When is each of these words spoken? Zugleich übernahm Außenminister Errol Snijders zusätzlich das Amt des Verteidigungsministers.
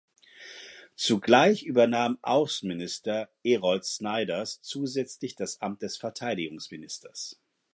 Zugleich 0.95 1.61
übernahm 1.61 2.17
Außenminister 2.23 3.29
Errol 3.43 3.83
Snijders 3.83 4.59
zusätzlich 4.63 5.35
das 5.35 5.61
Amt 5.61 5.83
des 5.83 5.95
Verteidigungsministers. 5.97 7.39